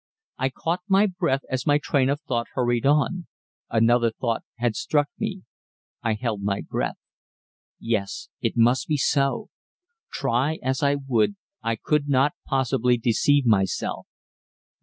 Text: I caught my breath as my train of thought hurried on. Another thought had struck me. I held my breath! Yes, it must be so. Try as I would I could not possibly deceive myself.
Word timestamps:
I 0.39 0.49
caught 0.49 0.81
my 0.87 1.05
breath 1.05 1.43
as 1.47 1.67
my 1.67 1.77
train 1.77 2.09
of 2.09 2.21
thought 2.21 2.47
hurried 2.55 2.87
on. 2.87 3.27
Another 3.69 4.09
thought 4.09 4.41
had 4.57 4.75
struck 4.75 5.09
me. 5.19 5.43
I 6.01 6.15
held 6.15 6.41
my 6.41 6.61
breath! 6.67 6.97
Yes, 7.79 8.27
it 8.41 8.53
must 8.57 8.87
be 8.87 8.97
so. 8.97 9.49
Try 10.11 10.57
as 10.63 10.81
I 10.81 10.95
would 10.95 11.35
I 11.61 11.75
could 11.75 12.09
not 12.09 12.33
possibly 12.47 12.97
deceive 12.97 13.45
myself. 13.45 14.07